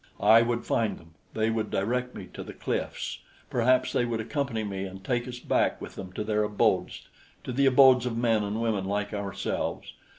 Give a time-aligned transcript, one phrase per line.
[0.19, 3.19] I would find them; they would direct me to the cliffs;
[3.51, 7.07] perhaps they would accompany me and take us back with them to their abodes
[7.43, 9.93] to the abodes of men and women like ourselves.